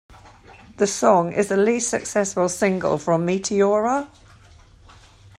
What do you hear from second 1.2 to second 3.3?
is the least successful single from